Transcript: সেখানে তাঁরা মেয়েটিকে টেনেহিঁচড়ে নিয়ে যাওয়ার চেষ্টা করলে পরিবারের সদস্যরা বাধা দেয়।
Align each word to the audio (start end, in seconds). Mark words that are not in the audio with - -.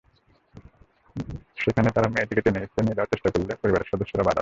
সেখানে 1.57 1.89
তাঁরা 1.95 2.09
মেয়েটিকে 2.09 2.41
টেনেহিঁচড়ে 2.41 2.81
নিয়ে 2.83 2.97
যাওয়ার 2.97 3.11
চেষ্টা 3.13 3.29
করলে 3.33 3.53
পরিবারের 3.61 3.89
সদস্যরা 3.91 4.23
বাধা 4.23 4.31
দেয়। 4.31 4.39